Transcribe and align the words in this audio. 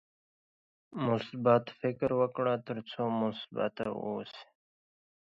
مثبت 1.07 1.65
فکر 1.79 2.09
وکړه 2.21 2.53
ترڅو 2.67 3.03
مثبت 3.21 3.75
اوسې. 4.03 4.43